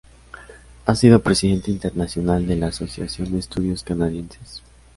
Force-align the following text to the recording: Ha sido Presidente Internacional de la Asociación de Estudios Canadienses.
Ha 0.87 0.95
sido 0.95 1.21
Presidente 1.21 1.69
Internacional 1.69 2.47
de 2.47 2.55
la 2.55 2.69
Asociación 2.69 3.33
de 3.33 3.37
Estudios 3.37 3.83
Canadienses. 3.83 4.63